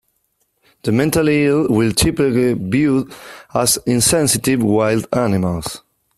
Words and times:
The 0.81 0.91
mentally 0.91 1.45
ill 1.45 1.67
were 1.67 1.91
typically 1.91 2.53
viewed 2.53 3.13
as 3.53 3.77
insensitive 3.85 4.63
wild 4.63 5.05
animals. 5.13 5.83